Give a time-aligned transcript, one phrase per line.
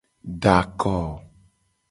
[0.41, 0.95] Da ako.